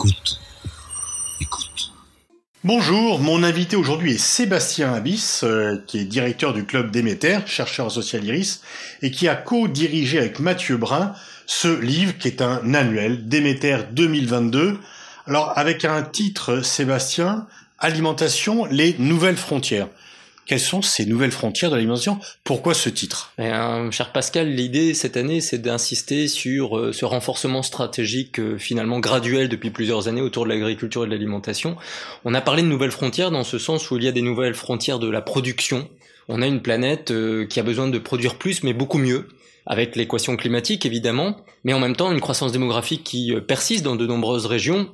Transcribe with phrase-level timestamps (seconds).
[0.00, 0.40] Écoute.
[1.42, 1.92] Écoute.
[2.64, 7.92] Bonjour, mon invité aujourd'hui est Sébastien Abyss, euh, qui est directeur du club Déméter, chercheur
[7.92, 8.62] social Iris,
[9.02, 11.12] et qui a co-dirigé avec Mathieu Brun
[11.44, 14.78] ce livre qui est un annuel, Déméter 2022.
[15.26, 17.46] Alors avec un titre, Sébastien,
[17.78, 19.88] Alimentation, les nouvelles frontières.
[20.50, 23.32] Quelles sont ces nouvelles frontières de l'alimentation Pourquoi ce titre?
[23.38, 23.52] Eh
[23.92, 29.48] Cher Pascal, l'idée cette année, c'est d'insister sur euh, ce renforcement stratégique euh, finalement graduel
[29.48, 31.76] depuis plusieurs années autour de l'agriculture et de l'alimentation.
[32.24, 34.54] On a parlé de nouvelles frontières dans ce sens où il y a des nouvelles
[34.54, 35.88] frontières de la production.
[36.26, 39.28] On a une planète euh, qui a besoin de produire plus, mais beaucoup mieux
[39.66, 44.04] avec l'équation climatique évidemment, mais en même temps une croissance démographique qui persiste dans de
[44.04, 44.90] nombreuses régions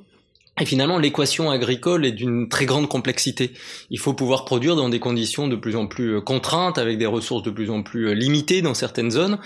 [0.59, 3.51] et finalement, l'équation agricole est d'une très grande complexité.
[3.91, 7.05] Il faut pouvoir produire dans des conditions de plus en plus euh, contraintes, avec des
[7.05, 9.37] ressources de plus en plus euh, limitées dans certaines zones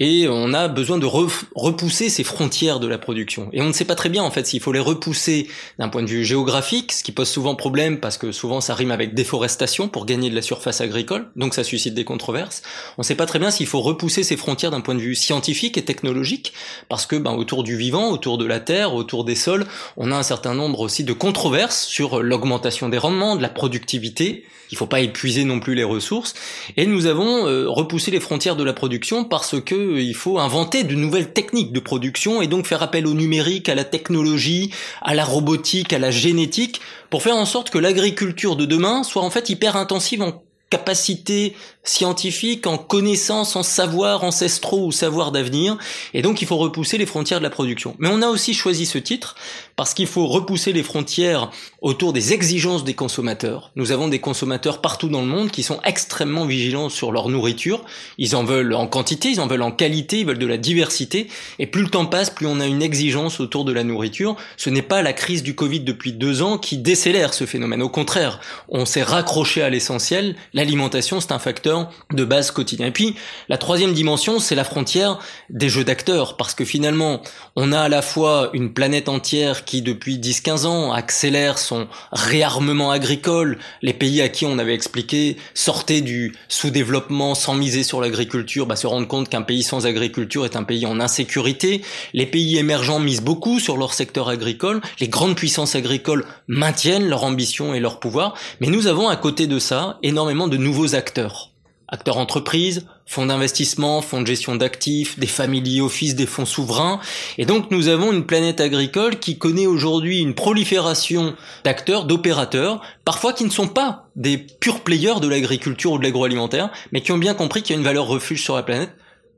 [0.00, 3.50] et on a besoin de repousser ces frontières de la production.
[3.52, 5.46] Et on ne sait pas très bien en fait s'il faut les repousser
[5.78, 8.90] d'un point de vue géographique, ce qui pose souvent problème parce que souvent ça rime
[8.90, 12.62] avec déforestation pour gagner de la surface agricole, donc ça suscite des controverses.
[12.96, 15.14] On ne sait pas très bien s'il faut repousser ces frontières d'un point de vue
[15.14, 16.54] scientifique et technologique,
[16.88, 19.66] parce que ben, autour du vivant, autour de la terre, autour des sols,
[19.98, 24.46] on a un certain nombre aussi de controverses sur l'augmentation des rendements, de la productivité.
[24.70, 26.34] Il ne faut pas épuiser non plus les ressources.
[26.76, 30.84] Et nous avons euh, repoussé les frontières de la production parce que il faut inventer
[30.84, 34.70] de nouvelles techniques de production et donc faire appel au numérique, à la technologie,
[35.02, 39.22] à la robotique, à la génétique, pour faire en sorte que l'agriculture de demain soit
[39.22, 45.78] en fait hyper intensive en capacité scientifique, en connaissances, en savoirs ancestraux ou savoirs d'avenir,
[46.14, 47.96] et donc il faut repousser les frontières de la production.
[47.98, 49.34] Mais on a aussi choisi ce titre
[49.76, 53.72] parce qu'il faut repousser les frontières autour des exigences des consommateurs.
[53.76, 57.82] Nous avons des consommateurs partout dans le monde qui sont extrêmement vigilants sur leur nourriture.
[58.18, 61.28] Ils en veulent en quantité, ils en veulent en qualité, ils veulent de la diversité,
[61.58, 64.36] et plus le temps passe, plus on a une exigence autour de la nourriture.
[64.58, 67.82] Ce n'est pas la crise du Covid depuis deux ans qui décélère ce phénomène.
[67.82, 70.36] Au contraire, on s'est raccroché à l'essentiel.
[70.60, 72.88] L'alimentation, c'est un facteur de base quotidien.
[72.88, 73.14] Et puis,
[73.48, 77.22] la troisième dimension, c'est la frontière des jeux d'acteurs, parce que finalement,
[77.56, 82.90] on a à la fois une planète entière qui, depuis 10-15 ans, accélère son réarmement
[82.90, 83.58] agricole.
[83.80, 88.76] Les pays à qui on avait expliqué sortaient du sous-développement sans miser sur l'agriculture, bah,
[88.76, 91.80] se rendent compte qu'un pays sans agriculture est un pays en insécurité.
[92.12, 94.82] Les pays émergents misent beaucoup sur leur secteur agricole.
[95.00, 98.34] Les grandes puissances agricoles maintiennent leur ambition et leur pouvoir.
[98.60, 101.50] Mais nous avons à côté de ça énormément de nouveaux acteurs
[101.90, 107.00] acteurs entreprises, fonds d'investissement, fonds de gestion d'actifs, des family office, des fonds souverains.
[107.36, 111.34] Et donc nous avons une planète agricole qui connaît aujourd'hui une prolifération
[111.64, 116.70] d'acteurs, d'opérateurs, parfois qui ne sont pas des purs players de l'agriculture ou de l'agroalimentaire,
[116.92, 118.90] mais qui ont bien compris qu'il y a une valeur refuge sur la planète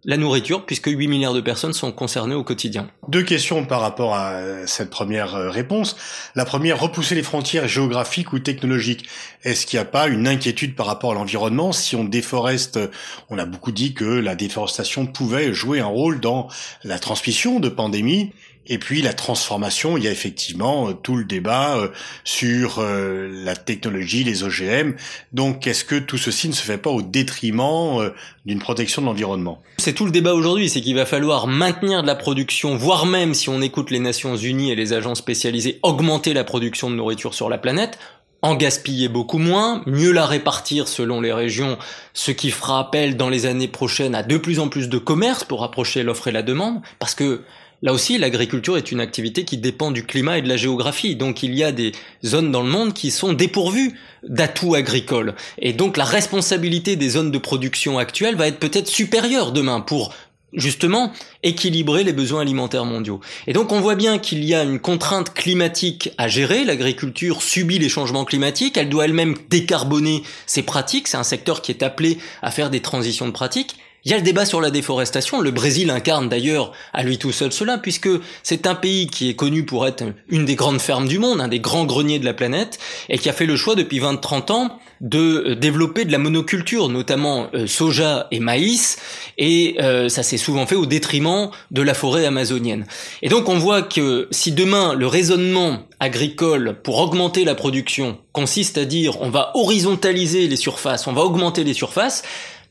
[0.05, 2.89] la nourriture, puisque 8 milliards de personnes sont concernées au quotidien.
[3.09, 5.97] Deux questions par rapport à cette première euh, réponse.
[6.35, 9.09] La première, repousser les frontières géographiques ou technologiques.
[9.45, 11.73] Est-ce qu'il n'y a pas une inquiétude par rapport à l'environnement?
[11.73, 12.79] Si on déforeste,
[13.31, 16.49] on a beaucoup dit que la déforestation pouvait jouer un rôle dans
[16.83, 18.33] la transmission de pandémies.
[18.67, 21.89] Et puis la transformation, il y a effectivement euh, tout le débat euh,
[22.25, 24.95] sur euh, la technologie, les OGM.
[25.33, 28.13] Donc est-ce que tout ceci ne se fait pas au détriment
[28.47, 29.63] d'une protection de l'environnement?
[29.79, 33.35] C'est tout le débat aujourd'hui, c'est qu'il va falloir maintenir de la production, voire même
[33.35, 37.35] si on écoute les Nations Unies et les agences spécialisées, augmenter la production de nourriture
[37.35, 37.99] sur la planète
[38.43, 41.79] en gaspiller beaucoup moins, mieux la répartir selon les régions,
[42.13, 45.45] ce qui fera appel dans les années prochaines à de plus en plus de commerce
[45.45, 47.43] pour rapprocher l'offre et la demande, parce que
[47.83, 51.17] Là aussi, l'agriculture est une activité qui dépend du climat et de la géographie.
[51.17, 51.91] Donc il y a des
[52.25, 55.35] zones dans le monde qui sont dépourvues d'atouts agricoles.
[55.59, 60.15] Et donc la responsabilité des zones de production actuelles va être peut-être supérieure demain pour
[60.53, 61.13] justement
[61.43, 63.21] équilibrer les besoins alimentaires mondiaux.
[63.47, 67.79] Et donc on voit bien qu'il y a une contrainte climatique à gérer, l'agriculture subit
[67.79, 72.19] les changements climatiques, elle doit elle-même décarboner ses pratiques, c'est un secteur qui est appelé
[72.43, 75.41] à faire des transitions de pratiques, il y a le débat sur la déforestation.
[75.41, 78.09] Le Brésil incarne d'ailleurs à lui tout seul cela, puisque
[78.43, 81.49] c'est un pays qui est connu pour être une des grandes fermes du monde, un
[81.49, 82.79] des grands greniers de la planète,
[83.09, 86.89] et qui a fait le choix depuis 20-30 ans de euh, développer de la monoculture,
[86.89, 88.99] notamment euh, soja et maïs,
[89.37, 92.87] et euh, ça s'est souvent fait au détriment de la forêt amazonienne.
[93.21, 98.79] Et donc on voit que si demain le raisonnement agricole pour augmenter la production consiste
[98.79, 102.23] à dire on va horizontaliser les surfaces, on va augmenter les surfaces,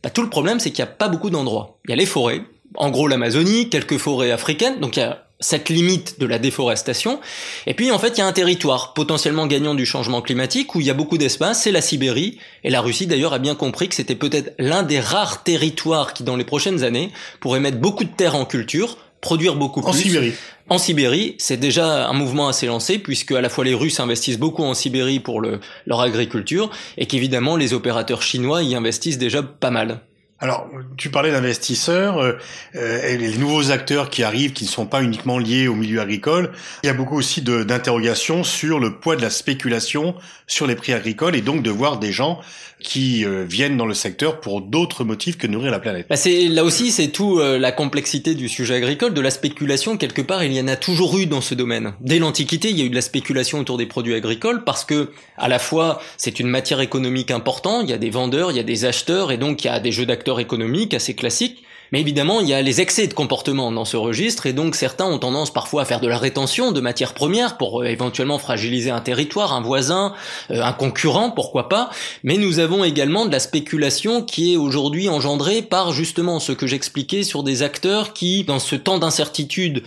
[0.04, 1.78] bah, tout le problème, c'est qu'il n'y a pas beaucoup d'endroits.
[1.86, 2.42] Il y a les forêts,
[2.76, 7.20] en gros l'Amazonie, quelques forêts africaines, donc il y a cette limite de la déforestation.
[7.66, 10.80] Et puis en fait, il y a un territoire potentiellement gagnant du changement climatique où
[10.80, 12.38] il y a beaucoup d'espace, c'est la Sibérie.
[12.64, 16.24] Et la Russie d'ailleurs a bien compris que c'était peut-être l'un des rares territoires qui
[16.24, 19.90] dans les prochaines années pourrait mettre beaucoup de terres en culture produire beaucoup plus.
[19.90, 20.34] En Sibérie.
[20.70, 24.40] En Sibérie, c'est déjà un mouvement assez lancé puisque à la fois les Russes investissent
[24.40, 29.44] beaucoup en Sibérie pour le, leur agriculture et qu'évidemment les opérateurs chinois y investissent déjà
[29.44, 30.02] pas mal.
[30.44, 32.34] Alors, tu parlais d'investisseurs, euh,
[32.76, 36.52] euh, les nouveaux acteurs qui arrivent, qui ne sont pas uniquement liés au milieu agricole.
[36.84, 40.16] Il y a beaucoup aussi d'interrogations sur le poids de la spéculation
[40.48, 42.40] sur les prix agricoles et donc de voir des gens
[42.82, 46.08] qui euh, viennent dans le secteur pour d'autres motifs que nourrir la planète.
[46.10, 49.98] Bah c'est là aussi c'est tout euh, la complexité du sujet agricole, de la spéculation
[49.98, 51.94] quelque part il y en a toujours eu dans ce domaine.
[52.02, 55.12] Dès l'Antiquité il y a eu de la spéculation autour des produits agricoles parce que
[55.38, 58.60] à la fois c'est une matière économique importante, il y a des vendeurs, il y
[58.60, 61.64] a des acheteurs et donc il y a des jeux d'acteurs économiques assez classiques.
[61.92, 65.06] Mais évidemment, il y a les excès de comportement dans ce registre, et donc certains
[65.06, 68.92] ont tendance parfois à faire de la rétention de matières premières pour euh, éventuellement fragiliser
[68.92, 70.14] un territoire, un voisin,
[70.52, 71.90] euh, un concurrent, pourquoi pas.
[72.24, 76.68] Mais nous avons également de la spéculation qui est aujourd'hui engendrée par justement ce que
[76.68, 79.84] j'expliquais sur des acteurs qui, dans ce temps d'incertitude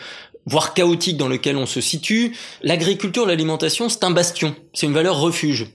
[0.46, 5.18] voire chaotique dans lequel on se situe, l'agriculture, l'alimentation, c'est un bastion, c'est une valeur
[5.18, 5.68] refuge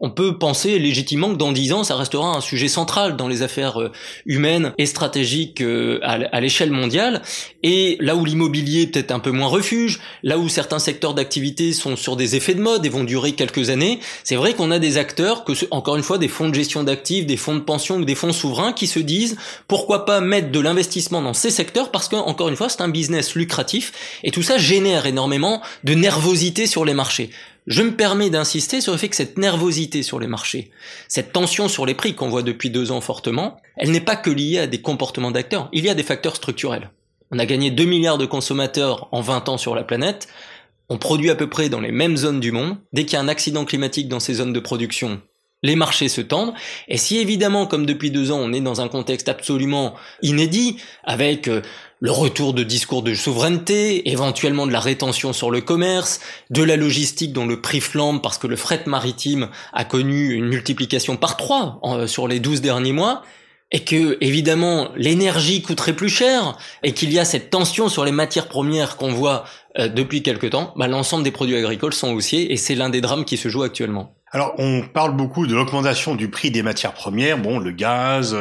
[0.00, 3.42] on peut penser légitimement que dans dix ans, ça restera un sujet central dans les
[3.42, 3.92] affaires euh,
[4.26, 7.22] humaines et stratégiques euh, à l'échelle mondiale.
[7.62, 11.96] Et là où l'immobilier peut-être un peu moins refuge, là où certains secteurs d'activité sont
[11.96, 14.98] sur des effets de mode et vont durer quelques années, c'est vrai qu'on a des
[14.98, 18.14] acteurs, encore une fois des fonds de gestion d'actifs, des fonds de pension ou des
[18.14, 19.36] fonds souverains qui se disent
[19.66, 21.90] pourquoi pas mettre de l'investissement dans ces secteurs?
[21.90, 23.92] parce que encore une fois c'est un business lucratif
[24.24, 27.30] et tout ça génère énormément de nervosité sur les marchés.
[27.68, 30.70] Je me permets d'insister sur le fait que cette nervosité sur les marchés,
[31.06, 34.30] cette tension sur les prix qu'on voit depuis deux ans fortement, elle n'est pas que
[34.30, 36.90] liée à des comportements d'acteurs, il y a des facteurs structurels.
[37.30, 40.28] On a gagné 2 milliards de consommateurs en 20 ans sur la planète,
[40.88, 43.20] on produit à peu près dans les mêmes zones du monde, dès qu'il y a
[43.20, 45.20] un accident climatique dans ces zones de production,
[45.62, 46.54] les marchés se tendent,
[46.88, 51.48] et si évidemment, comme depuis deux ans, on est dans un contexte absolument inédit, avec
[51.48, 51.62] euh,
[52.00, 56.20] le retour de discours de souveraineté, éventuellement de la rétention sur le commerce,
[56.50, 60.46] de la logistique dont le prix flambe parce que le fret maritime a connu une
[60.46, 63.22] multiplication par trois euh, sur les douze derniers mois,
[63.70, 68.12] et que évidemment l'énergie coûterait plus cher, et qu'il y a cette tension sur les
[68.12, 69.44] matières premières qu'on voit
[69.78, 73.00] euh, depuis quelque temps, bah, l'ensemble des produits agricoles sont haussiers, et c'est l'un des
[73.00, 74.17] drames qui se joue actuellement.
[74.30, 78.36] Alors, on parle beaucoup de l'augmentation du prix des matières premières, bon, le gaz,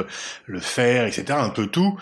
[0.46, 1.98] le fer, etc., un peu tout.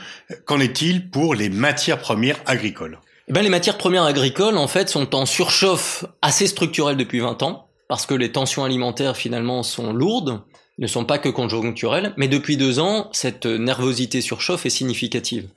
[0.46, 3.00] Qu'en est-il pour les matières premières agricoles?
[3.28, 7.44] Eh ben, les matières premières agricoles, en fait, sont en surchauffe assez structurelle depuis 20
[7.44, 10.42] ans, parce que les tensions alimentaires, finalement, sont lourdes,
[10.78, 15.50] ne sont pas que conjoncturelles, mais depuis deux ans, cette nervosité surchauffe est significative.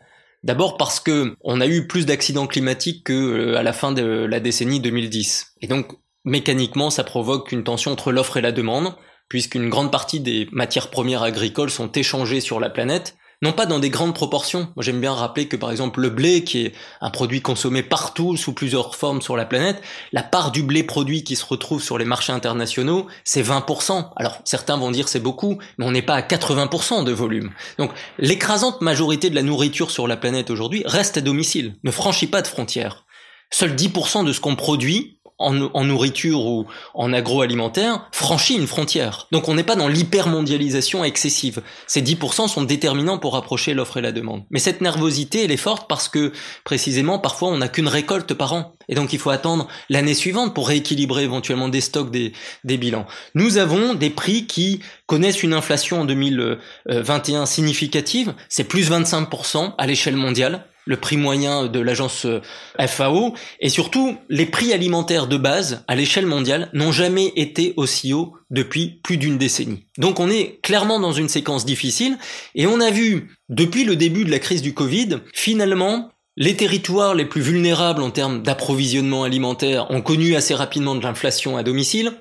[0.45, 4.03] D'abord parce que on a eu plus d'accidents climatiques que euh, à la fin de
[4.03, 5.55] la décennie 2010.
[5.63, 5.99] Et donc,
[6.29, 8.95] mécaniquement, ça provoque une tension entre l'offre et la demande,
[9.29, 13.79] puisqu'une grande partie des matières premières agricoles sont échangées sur la planète, non pas dans
[13.79, 14.73] des grandes proportions.
[14.79, 18.53] J'aime bien rappeler que, par exemple, le blé, qui est un produit consommé partout, sous
[18.53, 19.81] plusieurs formes sur la planète,
[20.13, 24.11] la part du blé produit qui se retrouve sur les marchés internationaux, c'est 20%.
[24.17, 27.53] Alors, certains vont dire c'est beaucoup, mais on n'est pas à 80% de volume.
[27.79, 32.27] Donc, l'écrasante majorité de la nourriture sur la planète aujourd'hui reste à domicile, ne franchit
[32.27, 33.05] pas de frontières.
[33.51, 39.29] Seuls 10% de ce qu'on produit en, nourriture ou en agroalimentaire franchit une frontière.
[39.31, 41.63] Donc on n'est pas dans l'hypermondialisation excessive.
[41.87, 44.45] Ces 10% sont déterminants pour rapprocher l'offre et la demande.
[44.51, 46.33] Mais cette nervosité, elle est forte parce que
[46.65, 48.75] précisément parfois on n'a qu'une récolte par an.
[48.89, 52.33] Et donc il faut attendre l'année suivante pour rééquilibrer éventuellement des stocks, des,
[52.65, 53.07] des bilans.
[53.35, 59.87] Nous avons des prix qui connaissent une inflation en 2021 significative, c'est plus 25% à
[59.87, 62.41] l'échelle mondiale le prix moyen de l'agence euh,
[62.87, 68.15] FAO, et surtout les prix alimentaires de base à l'échelle mondiale n'ont jamais été aussi
[68.15, 69.85] hauts depuis plus d'une décennie.
[69.99, 72.17] Donc on est clairement dans une séquence difficile,
[72.55, 77.15] et on a vu depuis le début de la crise du Covid, finalement, les territoires
[77.15, 82.13] les plus vulnérables en termes d'approvisionnement alimentaire ont connu assez rapidement de l'inflation à domicile.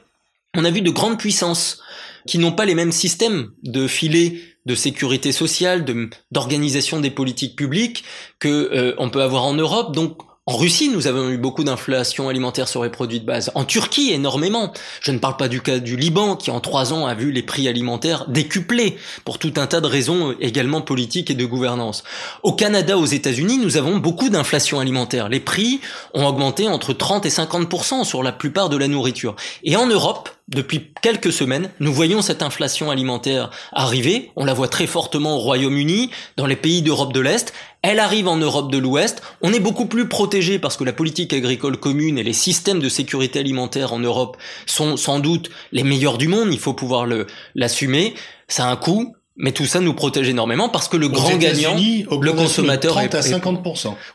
[0.55, 1.81] On a vu de grandes puissances
[2.25, 5.86] qui n'ont pas les mêmes systèmes de filets de sécurité sociale,
[6.31, 8.03] d'organisation des politiques publiques
[8.39, 9.95] que euh, on peut avoir en Europe.
[9.95, 10.17] Donc
[10.50, 13.51] en Russie, nous avons eu beaucoup d'inflation alimentaire sur les produits de base.
[13.53, 14.71] En Turquie, énormément.
[15.01, 17.43] Je ne parle pas du cas du Liban, qui en trois ans a vu les
[17.43, 22.05] prix alimentaires décuplés, pour tout un tas de raisons également politiques et de gouvernance.
[22.43, 25.27] Au Canada, aux États-Unis, nous avons beaucoup d'inflation alimentaire.
[25.27, 25.81] Les prix
[26.13, 29.36] ont augmenté entre 30 et 50% sur la plupart de la nourriture.
[29.63, 34.32] Et en Europe, depuis quelques semaines, nous voyons cette inflation alimentaire arriver.
[34.38, 37.54] On la voit très fortement au Royaume-Uni, dans les pays d'Europe de l'Est.
[37.82, 39.22] Elle arrive en Europe de l'Ouest.
[39.42, 42.88] On est beaucoup plus protégé parce que la politique agricole commune et les systèmes de
[42.88, 46.54] sécurité alimentaire en Europe sont sans doute les meilleurs du monde.
[46.54, 47.08] Il faut pouvoir
[47.54, 48.13] l'assumer.
[48.48, 49.16] Ça a un coût.
[49.39, 53.22] Mais tout ça nous protège énormément parce que le grand gagnant, le consommateur, 30 à
[53.22, 53.63] 50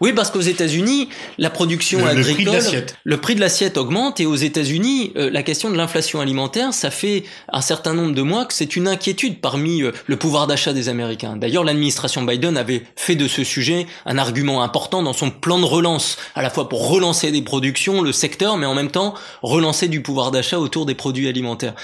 [0.01, 2.59] Oui, parce qu'aux États-Unis, la production le, agricole,
[3.05, 6.91] le prix de l'assiette augmente, et aux États-Unis, euh, la question de l'inflation alimentaire, ça
[6.91, 10.73] fait un certain nombre de mois que c'est une inquiétude parmi euh, le pouvoir d'achat
[10.73, 11.37] des Américains.
[11.37, 15.65] D'ailleurs, l'administration Biden avait fait de ce sujet un argument important dans son plan de
[15.65, 19.87] relance, à la fois pour relancer des productions, le secteur, mais en même temps relancer
[19.87, 21.75] du pouvoir d'achat autour des produits alimentaires.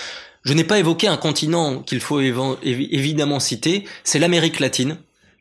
[0.45, 4.99] Je n'ai pas évoqué un continent qu'il faut évidemment citer, c'est l'Amérique latine.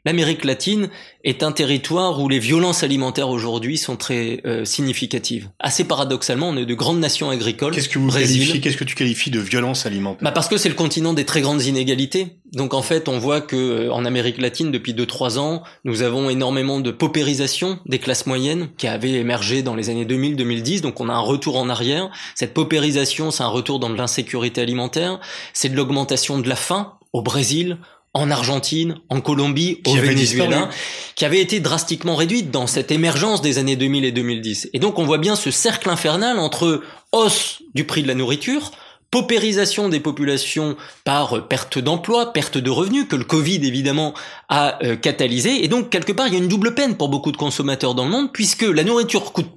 [0.07, 0.87] L'Amérique latine
[1.25, 5.49] est un territoire où les violences alimentaires aujourd'hui sont très euh, significatives.
[5.59, 7.73] Assez paradoxalement, on est de grandes nations agricoles.
[7.73, 10.23] Qu'est-ce que vous qualifiez, qu'est-ce que tu qualifies de violence alimentaire?
[10.23, 12.37] Bah Parce que c'est le continent des très grandes inégalités.
[12.53, 16.29] Donc en fait, on voit que euh, en Amérique latine, depuis 2-3 ans, nous avons
[16.29, 20.79] énormément de paupérisation des classes moyennes qui avait émergé dans les années 2000-2010.
[20.79, 22.09] Donc on a un retour en arrière.
[22.33, 25.19] Cette paupérisation, c'est un retour dans de l'insécurité alimentaire.
[25.51, 27.77] C'est de l'augmentation de la faim au Brésil,
[28.17, 30.69] en Argentine, en Colombie, au Venezuela,
[31.15, 34.69] qui avait été drastiquement réduite dans cette émergence des années 2000 et 2010.
[34.73, 36.81] Et donc on voit bien ce cercle infernal entre
[37.11, 38.71] hausse du prix de la nourriture,
[39.11, 44.13] paupérisation des populations par perte d'emploi, perte de revenus, que le Covid évidemment
[44.49, 45.63] a euh, catalysé.
[45.63, 48.05] Et donc quelque part, il y a une double peine pour beaucoup de consommateurs dans
[48.05, 49.49] le monde, puisque la nourriture coûte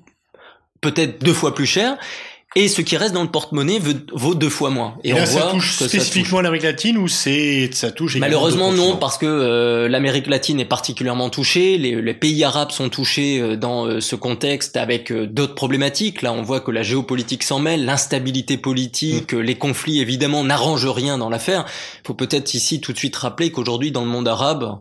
[0.80, 1.98] peut-être deux fois plus cher,
[2.56, 3.78] et ce qui reste dans le porte-monnaie
[4.12, 4.96] vaut deux fois moins.
[5.04, 9.18] Et, on voit ça touche spécifiquement l'Amérique latine ou c'est ça touche Malheureusement non, parce
[9.18, 11.78] que euh, l'Amérique latine est particulièrement touchée.
[11.78, 16.22] Les, les, pays arabes sont touchés euh, dans euh, ce contexte avec d'autres problématiques.
[16.22, 19.40] Là, on voit que la géopolitique s'en mêle, l'instabilité politique, mm.
[19.40, 21.66] les conflits évidemment n'arrangent rien dans l'affaire.
[22.02, 24.80] Il faut peut-être ici tout de suite rappeler qu'aujourd'hui dans le monde arabe,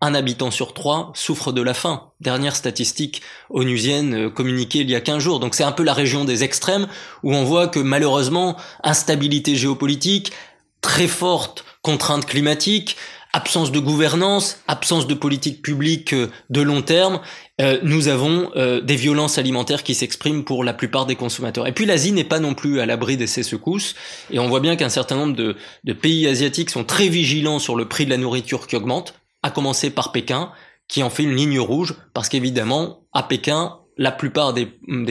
[0.00, 2.10] un habitant sur trois souffre de la faim.
[2.20, 5.40] Dernière statistique onusienne euh, communiquée il y a 15 jours.
[5.40, 6.88] Donc c'est un peu la région des extrêmes
[7.22, 10.32] où on voit que malheureusement, instabilité géopolitique,
[10.80, 12.96] très forte contrainte climatique,
[13.32, 17.20] absence de gouvernance, absence de politique publique euh, de long terme,
[17.60, 21.66] euh, nous avons des violences alimentaires qui s'expriment pour la plupart des consommateurs.
[21.66, 23.94] Et puis l'Asie n'est pas non plus à l'abri de ces secousses,
[24.30, 27.88] et on voit bien qu'un certain nombre de pays asiatiques sont très vigilants sur le
[27.88, 30.50] prix de la nourriture qui augmente, à commencer par Pékin,
[30.88, 34.68] qui en fait une ligne rouge, parce qu'évidemment, à Pékin, la plupart des,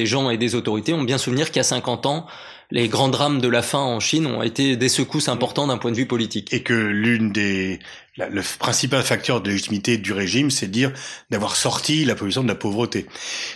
[0.08, 2.26] gens et des autorités ont bien souvenir qu'il y a 50 ans,
[2.72, 5.92] les grands drames de la faim en Chine ont été des secousses importantes d'un point
[5.92, 6.52] de vue politique.
[6.52, 7.78] Et que l'une des
[8.16, 10.92] le principal facteur de légitimité du régime, c'est de dire
[11.32, 13.08] d'avoir sorti la population de la pauvreté.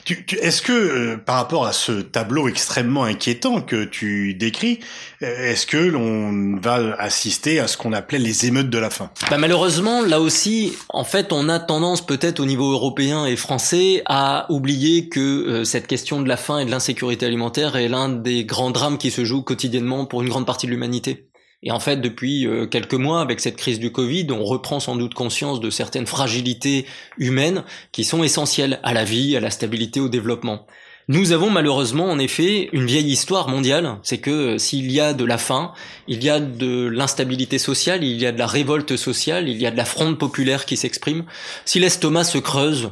[0.04, 4.80] Tu, tu, Est-ce que, euh, par rapport à ce tableau extrêmement inquiétant que tu décris,
[5.22, 9.12] euh, est-ce que l'on va assister à ce qu'on appelait les émeutes de la faim?
[9.30, 14.02] Bah Malheureusement, là aussi, en fait, on a tendance peut-être au niveau européen et français
[14.08, 18.10] à oublier que euh, cette question de la faim et de l'insécurité alimentaire est l'un
[18.10, 21.27] des grands drames qui se jouent quotidiennement pour une grande partie de l'humanité.
[21.64, 24.96] Et en fait, depuis euh, quelques mois, avec cette crise du Covid, on reprend sans
[24.96, 26.86] doute conscience de certaines fragilités
[27.18, 30.68] humaines qui sont essentielles à la vie, à la stabilité, au développement.
[31.10, 35.14] Nous avons malheureusement en effet une vieille histoire mondiale, c'est que euh, s'il y a
[35.14, 35.72] de la faim,
[36.08, 39.66] il y a de l'instabilité sociale, il y a de la révolte sociale, il y
[39.66, 41.26] a de la fronde populaire qui s'exprime.
[41.66, 42.92] Si l'estomac se creuse,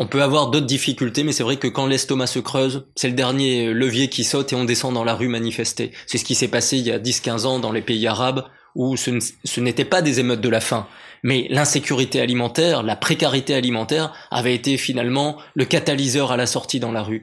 [0.00, 3.14] on peut avoir d'autres difficultés, mais c'est vrai que quand l'estomac se creuse, c'est le
[3.14, 5.90] dernier levier qui saute et on descend dans la rue manifester.
[6.06, 8.44] C'est ce qui s'est passé il y a 10-15 ans dans les pays arabes,
[8.76, 9.10] où ce,
[9.58, 10.86] n'était pas des émeutes de la faim,
[11.24, 16.92] mais l'insécurité alimentaire, la précarité alimentaire avait été finalement le catalyseur à la sortie dans
[16.92, 17.22] la rue.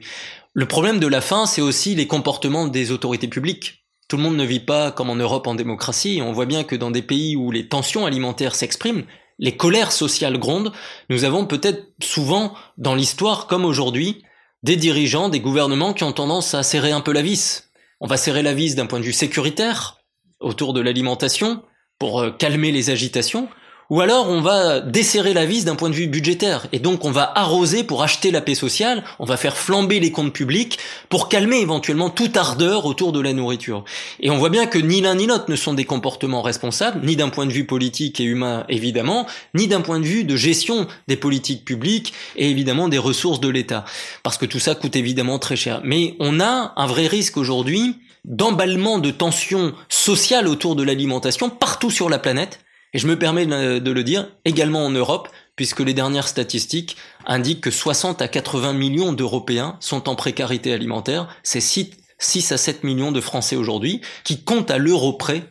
[0.52, 3.86] Le problème de la faim, c'est aussi les comportements des autorités publiques.
[4.06, 6.76] Tout le monde ne vit pas comme en Europe en démocratie, on voit bien que
[6.76, 9.04] dans des pays où les tensions alimentaires s'expriment,
[9.38, 10.72] les colères sociales grondent,
[11.10, 14.22] nous avons peut-être souvent dans l'histoire, comme aujourd'hui,
[14.62, 17.70] des dirigeants, des gouvernements qui ont tendance à serrer un peu la vis.
[18.00, 19.98] On va serrer la vis d'un point de vue sécuritaire,
[20.40, 21.62] autour de l'alimentation,
[21.98, 23.48] pour euh, calmer les agitations,
[23.90, 27.10] ou alors on va desserrer la vis d'un point de vue budgétaire, et donc on
[27.10, 30.78] va arroser pour acheter la paix sociale, on va faire flamber les comptes publics
[31.08, 33.84] pour calmer éventuellement toute ardeur autour de la nourriture.
[34.20, 37.16] Et on voit bien que ni l'un ni l'autre ne sont des comportements responsables, ni
[37.16, 40.86] d'un point de vue politique et humain évidemment, ni d'un point de vue de gestion
[41.08, 43.84] des politiques publiques et évidemment des ressources de l'État,
[44.22, 45.80] parce que tout ça coûte évidemment très cher.
[45.84, 51.90] Mais on a un vrai risque aujourd'hui d'emballement de tensions sociales autour de l'alimentation partout
[51.90, 52.60] sur la planète,
[52.96, 57.60] et je me permets de le dire également en Europe, puisque les dernières statistiques indiquent
[57.60, 61.28] que 60 à 80 millions d'Européens sont en précarité alimentaire.
[61.42, 65.42] C'est 6, à 7 millions de Français aujourd'hui qui comptent à l'euro près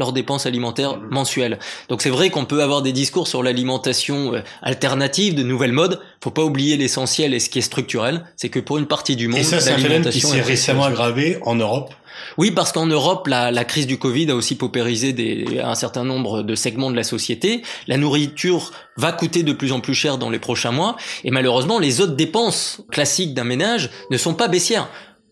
[0.00, 1.08] leurs dépenses alimentaires mhm.
[1.10, 1.58] mensuelles.
[1.88, 6.00] Donc c'est vrai qu'on peut avoir des discours sur l'alimentation euh, alternative, de nouvelles modes.
[6.22, 9.28] Faut pas oublier l'essentiel et ce qui est structurel, c'est que pour une partie du
[9.28, 11.94] monde, et ça, c'est un qui s'est récemment aggravé en Europe.
[12.36, 16.04] Oui, parce qu'en Europe, la, la, crise du Covid a aussi paupérisé des, un certain
[16.04, 17.62] nombre de segments de la société.
[17.86, 21.78] La nourriture va coûter de plus en plus cher dans les prochains mois, et malheureusement,
[21.78, 24.88] les autres dépenses classiques d'un ménage ne sont pas baissières.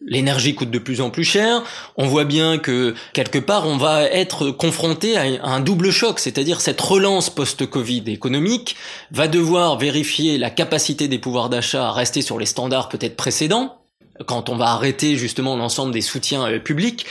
[0.07, 1.63] L'énergie coûte de plus en plus cher.
[1.97, 6.61] On voit bien que quelque part, on va être confronté à un double choc, c'est-à-dire
[6.61, 8.77] cette relance post-Covid économique
[9.11, 13.78] va devoir vérifier la capacité des pouvoirs d'achat à rester sur les standards peut-être précédents,
[14.27, 17.07] quand on va arrêter justement l'ensemble des soutiens euh, publics.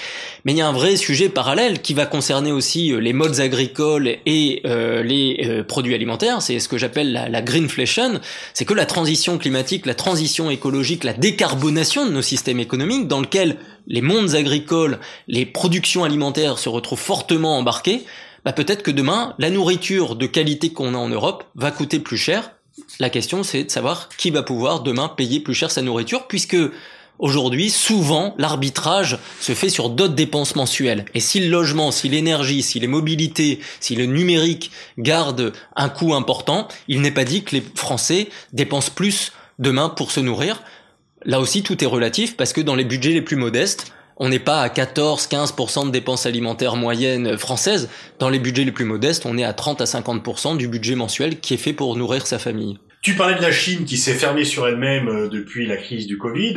[0.45, 3.39] Mais il y a un vrai sujet parallèle qui va concerner aussi euh, les modes
[3.39, 6.41] agricoles et euh, les produits alimentaires.
[6.41, 8.19] C'est ce que j'appelle la, la, greenflation.
[8.53, 13.21] C'est que la transition climatique, la transition écologique, la décarbonation de nos systèmes économiques, dans
[13.21, 18.03] lequel les mondes agricoles, les productions alimentaires se retrouvent fortement embarqués,
[18.45, 22.17] bah peut-être que demain, la nourriture de qualité qu'on a en Europe va coûter plus
[22.17, 22.51] cher.
[22.99, 26.55] La question, c'est de savoir qui va pouvoir demain payer plus cher sa nourriture, puisque
[27.19, 31.05] Aujourd'hui, souvent, l'arbitrage se fait sur d'autres dépenses mensuelles.
[31.15, 34.69] Et si le logement, si l'énergie, si les mobilités, si le numérique
[34.99, 40.11] gardent un coût important, il n'est pas dit que les Français dépensent plus demain pour
[40.11, 40.61] se nourrir.
[41.25, 44.39] Là aussi, tout est relatif parce que dans les budgets les plus modestes, on n'est
[44.39, 47.89] pas à 14-15% de dépenses alimentaires moyennes françaises.
[48.19, 51.39] Dans les budgets les plus modestes, on est à 30 à 50% du budget mensuel
[51.39, 52.77] qui est fait pour nourrir sa famille.
[53.07, 56.17] Tu parlais de la Chine qui s'est fermée sur elle-même euh, depuis la crise du
[56.17, 56.55] Covid.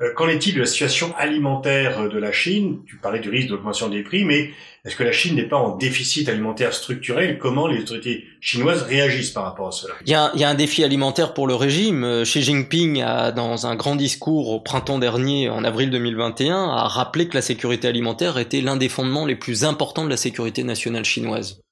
[0.00, 2.80] Euh, qu'en est-il de la situation alimentaire de la Chine?
[2.88, 4.50] Tu parlais du risque d'augmentation des prix, mais
[4.84, 7.38] est-ce que la Chine n'est pas en déficit alimentaire structurel?
[7.38, 9.94] Comment les autorités chinoises réagissent par rapport à cela?
[10.04, 12.02] Il y, a, un défi alimentaire pour le régime.
[12.02, 16.88] Euh, Xi Jinping a, dans un grand discours au printemps dernier, en avril 2021, a
[16.88, 20.64] rappelé que la sécurité alimentaire était l'un des fondements les plus importants de la sécurité
[20.64, 21.62] nationale chinoise.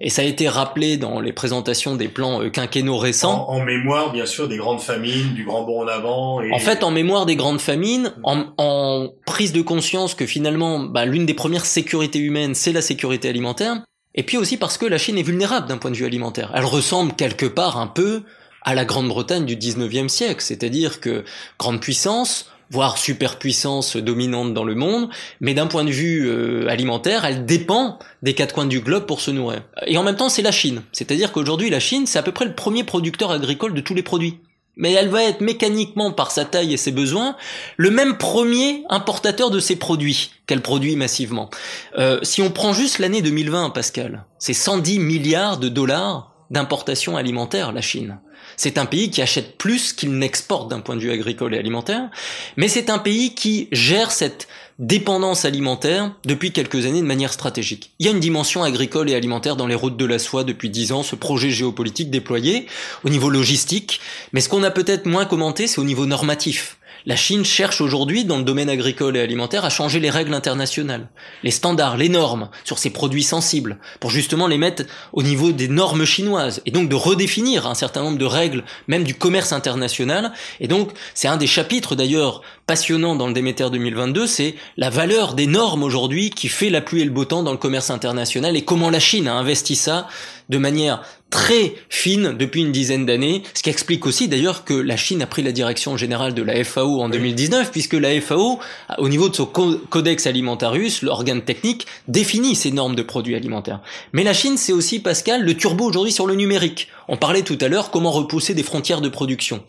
[0.00, 3.46] Et ça a été rappelé dans les présentations des plans euh, quinquennaux récents.
[3.48, 6.40] En, mémoire, bien sûr, des grandes famines, du grand bond en avant.
[6.40, 6.52] Et...
[6.52, 11.04] En fait, en mémoire des grandes famines, en, en prise de conscience que finalement, bah,
[11.04, 13.82] l'une des premières sécurités humaines, c'est la sécurité alimentaire.
[14.14, 16.50] Et puis aussi parce que la Chine est vulnérable d'un point de vue alimentaire.
[16.54, 18.22] Elle ressemble quelque part un peu
[18.62, 21.24] à la Grande-Bretagne du 19e siècle, c'est-à-dire que
[21.58, 27.24] grande puissance, voire superpuissance dominante dans le monde, mais d'un point de vue euh, alimentaire,
[27.24, 29.62] elle dépend des quatre coins du globe pour se nourrir.
[29.86, 30.82] Et en même temps, c'est la Chine.
[30.92, 34.02] C'est-à-dire qu'aujourd'hui, la Chine, c'est à peu près le premier producteur agricole de tous les
[34.02, 34.38] produits.
[34.76, 37.36] Mais elle va être mécaniquement, par sa taille et ses besoins,
[37.76, 41.50] le même premier importateur de ces produits qu'elle produit massivement.
[41.98, 47.72] Euh, si on prend juste l'année 2020, Pascal, c'est 110 milliards de dollars d'importation alimentaire,
[47.72, 48.20] la Chine.
[48.56, 52.10] C'est un pays qui achète plus qu'il n'exporte d'un point de vue agricole et alimentaire,
[52.56, 54.48] mais c'est un pays qui gère cette
[54.80, 57.92] dépendance alimentaire depuis quelques années de manière stratégique.
[57.98, 60.70] Il y a une dimension agricole et alimentaire dans les routes de la soie depuis
[60.70, 62.66] dix ans, ce projet géopolitique déployé
[63.04, 64.00] au niveau logistique,
[64.32, 66.78] mais ce qu'on a peut-être moins commenté, c'est au niveau normatif.
[67.06, 71.08] La Chine cherche aujourd'hui, dans le domaine agricole et alimentaire, à changer les règles internationales,
[71.42, 75.68] les standards, les normes sur ces produits sensibles, pour justement les mettre au niveau des
[75.68, 80.32] normes chinoises, et donc de redéfinir un certain nombre de règles, même du commerce international.
[80.60, 85.34] Et donc, c'est un des chapitres d'ailleurs passionnants dans le Déméter 2022, c'est la valeur
[85.34, 88.56] des normes aujourd'hui qui fait la pluie et le beau temps dans le commerce international,
[88.56, 90.06] et comment la Chine a investi ça
[90.50, 94.96] de manière très fine depuis une dizaine d'années, ce qui explique aussi d'ailleurs que la
[94.96, 98.58] Chine a pris la direction générale de la FAO en 2019, puisque la FAO,
[98.98, 103.80] au niveau de son codex alimentarius, l'organe technique, définit ces normes de produits alimentaires.
[104.12, 106.88] Mais la Chine, c'est aussi, Pascal, le turbo aujourd'hui sur le numérique.
[107.08, 109.62] On parlait tout à l'heure comment repousser des frontières de production.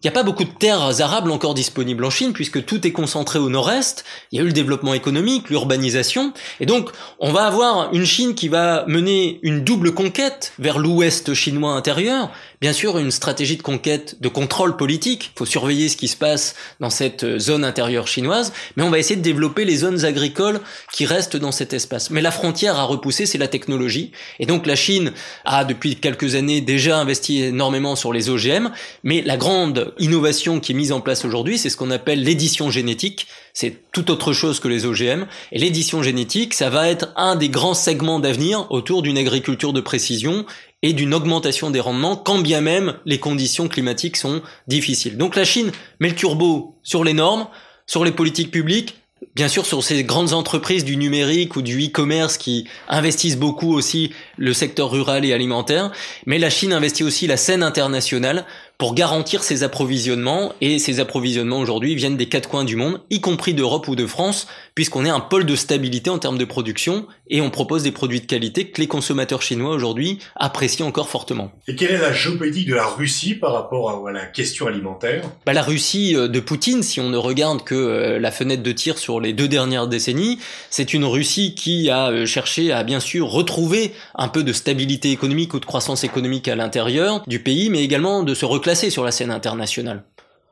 [0.00, 2.92] Il n'y a pas beaucoup de terres arables encore disponibles en Chine puisque tout est
[2.92, 4.04] concentré au nord-est.
[4.30, 6.32] Il y a eu le développement économique, l'urbanisation.
[6.60, 11.34] Et donc, on va avoir une Chine qui va mener une double conquête vers l'ouest
[11.34, 12.30] chinois intérieur.
[12.60, 15.30] Bien sûr, une stratégie de conquête, de contrôle politique.
[15.32, 18.52] Il faut surveiller ce qui se passe dans cette zone intérieure chinoise.
[18.76, 20.60] Mais on va essayer de développer les zones agricoles
[20.92, 22.10] qui restent dans cet espace.
[22.10, 24.10] Mais la frontière à repousser, c'est la technologie.
[24.40, 25.12] Et donc, la Chine
[25.44, 28.72] a, depuis quelques années, déjà investi énormément sur les OGM.
[29.04, 32.72] Mais la grande innovation qui est mise en place aujourd'hui, c'est ce qu'on appelle l'édition
[32.72, 33.28] génétique.
[33.52, 35.26] C'est tout autre chose que les OGM.
[35.52, 39.80] Et l'édition génétique, ça va être un des grands segments d'avenir autour d'une agriculture de
[39.80, 40.44] précision
[40.82, 45.16] et d'une augmentation des rendements, quand bien même les conditions climatiques sont difficiles.
[45.16, 47.48] Donc la Chine met le turbo sur les normes,
[47.86, 48.94] sur les politiques publiques,
[49.34, 54.12] Bien sûr, sur ces grandes entreprises du numérique ou du e-commerce qui investissent beaucoup aussi
[54.36, 55.90] le secteur rural et alimentaire,
[56.26, 58.46] mais la Chine investit aussi la scène internationale
[58.78, 63.20] pour garantir ses approvisionnements, et ces approvisionnements aujourd'hui viennent des quatre coins du monde, y
[63.20, 67.04] compris d'Europe ou de France, puisqu'on est un pôle de stabilité en termes de production.
[67.28, 71.50] Et on propose des produits de qualité que les consommateurs chinois aujourd'hui apprécient encore fortement.
[71.66, 75.24] Et quelle est la géopolitique de la Russie par rapport à, la question alimentaire?
[75.44, 78.72] Bah, La Russie euh, de Poutine, si on ne regarde que euh, la fenêtre de
[78.72, 80.38] tir sur les deux dernières décennies,
[80.70, 85.10] c'est une Russie qui a euh, cherché à bien sûr retrouver un peu de stabilité
[85.10, 89.04] économique ou de croissance économique à l'intérieur du pays, mais également de se reclasser sur
[89.04, 90.04] la scène internationale.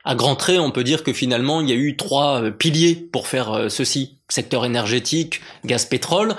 [0.04, 2.94] À grands traits, on peut dire que finalement, il y a eu trois euh, piliers
[2.94, 4.18] pour faire euh, ceci.
[4.28, 6.36] Secteur énergétique, gaz-pétrole,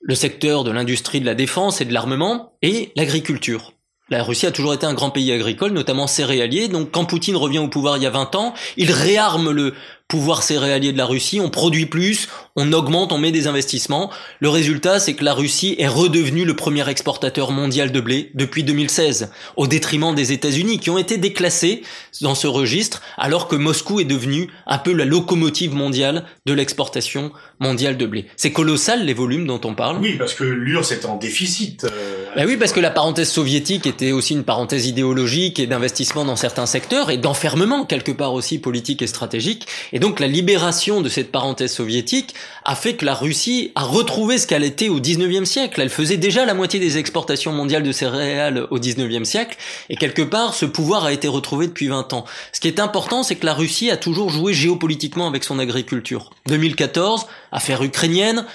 [0.00, 3.72] le secteur de l'industrie de la défense et de l'armement, et l'agriculture.
[4.08, 6.68] La Russie a toujours été un grand pays agricole, notamment céréalier.
[6.68, 9.74] Donc quand Poutine revient au pouvoir il y a 20 ans, il réarme le
[10.06, 14.10] pouvoir céréalier de la Russie, on produit plus, on augmente, on met des investissements.
[14.40, 18.62] Le résultat, c'est que la Russie est redevenue le premier exportateur mondial de blé depuis
[18.62, 21.82] 2016, au détriment des États-Unis, qui ont été déclassés
[22.20, 27.32] dans ce registre, alors que Moscou est devenu un peu la locomotive mondiale de l'exportation
[27.58, 28.26] mondiale de blé.
[28.36, 29.98] C'est colossal les volumes dont on parle.
[30.00, 31.84] Oui, parce que l'URSS est en déficit.
[31.84, 36.24] Euh, ben oui, parce que la parenthèse soviétique était aussi une parenthèse idéologique et d'investissement
[36.24, 39.66] dans certains secteurs et d'enfermement quelque part aussi politique et stratégique.
[39.92, 42.34] Et donc la libération de cette parenthèse soviétique
[42.64, 45.80] a fait que la Russie a retrouvé ce qu'elle était au 19e siècle.
[45.80, 49.56] Elle faisait déjà la moitié des exportations mondiales de céréales au 19e siècle
[49.88, 52.24] et quelque part ce pouvoir a été retrouvé depuis 20 ans.
[52.52, 56.30] Ce qui est important, c'est que la Russie a toujours joué géopolitiquement avec son agriculture.
[56.46, 58.46] 2014, affaire ukrainienne,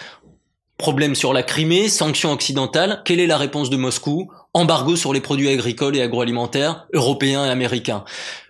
[0.78, 4.30] problème sur la Crimée, sanctions occidentales, quelle est la réponse de Moscou?
[4.54, 8.04] Embargo sur les produits agricoles et agroalimentaires européens et américains.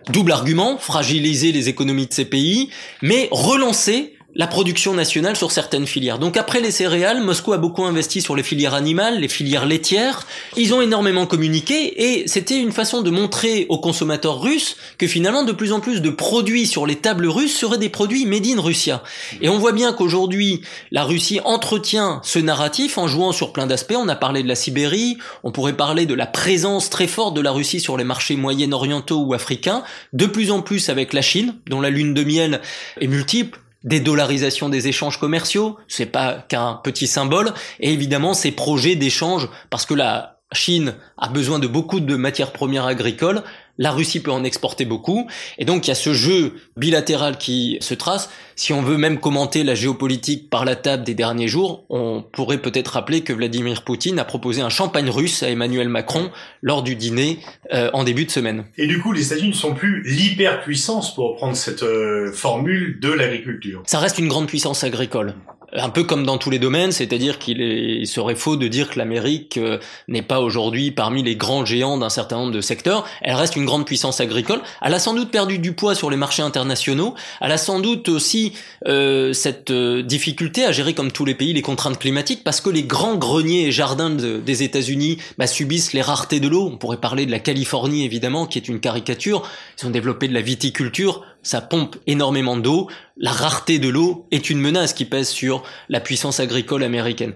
[0.08, 2.70] Double argument, fragiliser les économies de ces pays,
[3.02, 6.18] mais relancer la production nationale sur certaines filières.
[6.18, 10.26] Donc après les céréales, Moscou a beaucoup investi sur les filières animales, les filières laitières.
[10.56, 15.44] Ils ont énormément communiqué et c'était une façon de montrer aux consommateurs russes que finalement
[15.44, 18.60] de plus en plus de produits sur les tables russes seraient des produits made in
[18.60, 19.02] Russia.
[19.40, 20.60] Et on voit bien qu'aujourd'hui,
[20.90, 23.96] la Russie entretient ce narratif en jouant sur plein d'aspects.
[23.98, 27.40] On a parlé de la Sibérie, on pourrait parler de la présence très forte de
[27.40, 31.54] la Russie sur les marchés moyen-orientaux ou africains, de plus en plus avec la Chine,
[31.66, 32.60] dont la lune de miel
[33.00, 38.96] est multiple dédollarisation des échanges commerciaux, c'est pas qu'un petit symbole, et évidemment ces projets
[38.96, 43.42] d'échange, parce que la Chine a besoin de beaucoup de matières premières agricoles,
[43.78, 45.26] la Russie peut en exporter beaucoup,
[45.58, 48.28] et donc il y a ce jeu bilatéral qui se trace.
[48.56, 52.58] Si on veut même commenter la géopolitique par la table des derniers jours, on pourrait
[52.58, 56.96] peut-être rappeler que Vladimir Poutine a proposé un champagne russe à Emmanuel Macron lors du
[56.96, 57.38] dîner
[57.72, 58.64] euh, en début de semaine.
[58.76, 63.10] Et du coup, les États-Unis ne sont plus l'hyperpuissance pour reprendre cette euh, formule de
[63.10, 63.82] l'agriculture.
[63.86, 65.34] Ça reste une grande puissance agricole
[65.72, 69.58] un peu comme dans tous les domaines, c'est-à-dire qu'il serait faux de dire que l'Amérique
[69.58, 73.06] euh, n'est pas aujourd'hui parmi les grands géants d'un certain nombre de secteurs.
[73.20, 74.60] Elle reste une grande puissance agricole.
[74.80, 77.14] Elle a sans doute perdu du poids sur les marchés internationaux.
[77.40, 78.54] Elle a sans doute aussi
[78.86, 82.70] euh, cette euh, difficulté à gérer comme tous les pays les contraintes climatiques parce que
[82.70, 86.70] les grands greniers et jardins des États-Unis bah, subissent les raretés de l'eau.
[86.72, 89.42] On pourrait parler de la Californie évidemment, qui est une caricature.
[89.80, 92.88] Ils ont développé de la viticulture ça pompe énormément d'eau.
[93.16, 97.34] La rareté de l'eau est une menace qui pèse sur la puissance agricole américaine.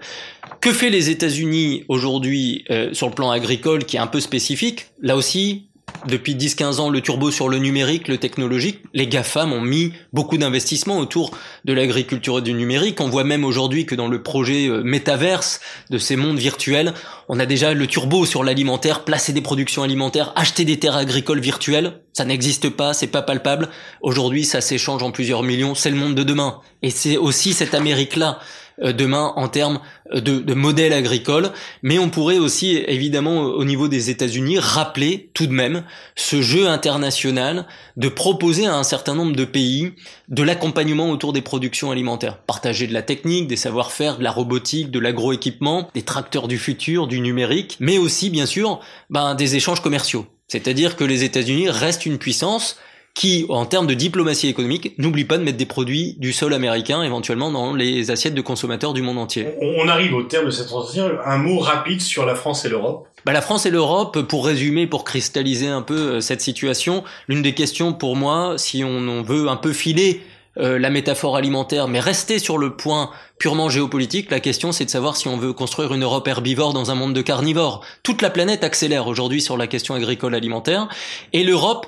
[0.61, 4.87] Que fait les États-Unis aujourd'hui euh, sur le plan agricole qui est un peu spécifique?
[5.01, 5.67] Là aussi,
[6.07, 8.79] depuis 10-15 ans le turbo sur le numérique, le technologique.
[8.93, 11.31] Les GAFAM ont mis beaucoup d'investissements autour
[11.65, 12.99] de l'agriculture et du numérique.
[13.01, 16.93] On voit même aujourd'hui que dans le projet euh, métaverse de ces mondes virtuels,
[17.29, 21.39] on a déjà le turbo sur l'alimentaire, placer des productions alimentaires, acheter des terres agricoles
[21.39, 21.99] virtuelles.
[22.13, 23.69] Ça n'existe pas, c'est pas palpable.
[24.01, 25.75] Aujourd'hui, ça s'échange en plusieurs millions.
[25.75, 26.59] C'est le monde de demain.
[26.81, 28.39] Et c'est aussi cette Amérique-là
[28.81, 29.79] demain en termes
[30.13, 35.29] euh, de, de modèle agricole, mais on pourrait aussi évidemment au niveau des États-Unis rappeler
[35.33, 35.83] tout de même
[36.15, 37.65] ce jeu international
[37.97, 39.93] de proposer à un certain nombre de pays
[40.29, 44.91] de l'accompagnement autour des productions alimentaires, partager de la technique, des savoir-faire, de la robotique,
[44.91, 49.81] de l'agroéquipement, des tracteurs du futur, du numérique, mais aussi bien sûr ben, des échanges
[49.81, 50.25] commerciaux.
[50.47, 52.77] C'est-à-dire que les États-Unis restent une puissance
[53.13, 57.03] qui, en termes de diplomatie économique, n'oublie pas de mettre des produits du sol américain
[57.03, 59.49] éventuellement dans les assiettes de consommateurs du monde entier.
[59.61, 61.11] On arrive au terme de cette entretien.
[61.25, 63.07] Un mot rapide sur la France et l'Europe.
[63.25, 67.41] Bah, la France et l'Europe, pour résumer, pour cristalliser un peu euh, cette situation, l'une
[67.41, 70.21] des questions pour moi, si on veut un peu filer
[70.57, 74.89] euh, la métaphore alimentaire, mais rester sur le point purement géopolitique, la question c'est de
[74.89, 77.81] savoir si on veut construire une Europe herbivore dans un monde de carnivores.
[78.03, 80.89] Toute la planète accélère aujourd'hui sur la question agricole alimentaire,
[81.31, 81.87] et l'Europe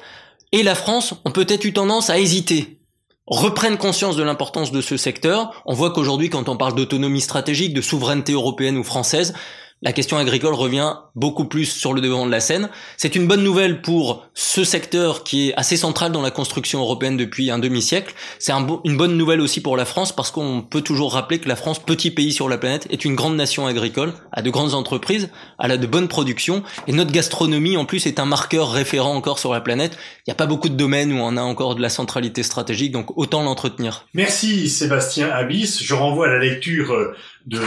[0.55, 2.79] et la France ont peut-être eu tendance à hésiter
[3.27, 5.63] reprennent conscience de l'importance de ce secteur.
[5.65, 9.33] On voit qu'aujourd'hui, quand on parle d'autonomie stratégique, de souveraineté européenne ou française,
[9.81, 12.69] la question agricole revient beaucoup plus sur le devant de la scène.
[12.97, 17.17] C'est une bonne nouvelle pour ce secteur qui est assez central dans la construction européenne
[17.17, 18.15] depuis un demi-siècle.
[18.39, 21.47] C'est un une bonne nouvelle aussi pour la France parce qu'on peut toujours rappeler que
[21.47, 24.73] la France, petit pays sur la planète, est une grande nation agricole, a de grandes
[24.73, 29.39] entreprises, a de bonnes productions et notre gastronomie en plus est un marqueur référent encore
[29.39, 29.97] sur la planète.
[30.19, 32.91] Il n'y a pas beaucoup de domaines où on a encore de la centralité stratégique,
[32.91, 34.07] donc autant l'entretenir.
[34.13, 35.83] Merci Sébastien Abyss.
[35.83, 37.59] Je renvoie à la lecture euh, de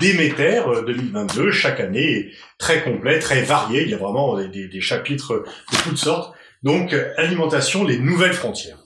[0.00, 1.40] Déméter 2022.
[1.40, 3.82] Euh, Chaque année très complet, très varié.
[3.82, 6.34] Il y a vraiment des, des chapitres de toutes sortes.
[6.62, 8.79] Donc, alimentation, les nouvelles frontières.